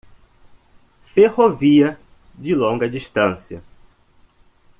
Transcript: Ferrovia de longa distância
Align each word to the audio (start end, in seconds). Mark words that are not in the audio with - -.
Ferrovia 1.03 1.99
de 2.33 2.55
longa 2.55 2.89
distância 2.89 3.61